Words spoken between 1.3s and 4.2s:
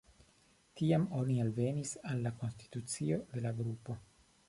alvenis al la konstitucio de la grupo.